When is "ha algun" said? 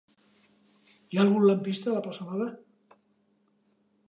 1.19-1.45